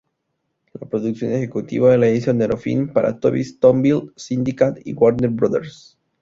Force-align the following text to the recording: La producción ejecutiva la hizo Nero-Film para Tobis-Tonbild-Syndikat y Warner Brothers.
La 0.73 0.87
producción 0.89 1.31
ejecutiva 1.31 1.95
la 1.95 2.09
hizo 2.09 2.33
Nero-Film 2.33 2.91
para 2.91 3.19
Tobis-Tonbild-Syndikat 3.19 4.81
y 4.83 4.93
Warner 4.93 5.29
Brothers. 5.29 5.95